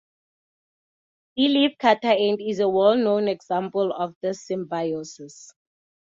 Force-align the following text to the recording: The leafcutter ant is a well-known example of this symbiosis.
The 1.37 1.43
leafcutter 1.43 2.05
ant 2.19 2.41
is 2.41 2.59
a 2.59 2.67
well-known 2.67 3.27
example 3.27 3.93
of 3.93 4.15
this 4.23 4.47
symbiosis. 4.47 5.53